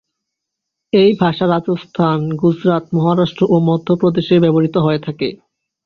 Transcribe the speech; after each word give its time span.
এই 0.93 1.11
ভাষা 1.19 1.45
রাজস্থান, 1.47 2.19
গুজরাত, 2.35 2.83
মহারাষ্ট্র 2.93 3.43
ও 3.49 3.55
মধ্য 3.69 3.87
প্রদেশে 4.01 4.35
ব্যবহৃত 4.39 4.75
হয়ে 4.77 4.99
থাকে। 4.99 5.27